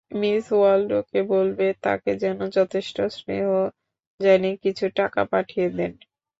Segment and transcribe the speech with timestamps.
[0.11, 3.45] Miss ওয়াল্ডোকে বলবে, তাকে যেন যথেষ্ট স্নেহ
[4.19, 5.91] জানিয়ে কিছু টাকা পাঠিয়ে দেন।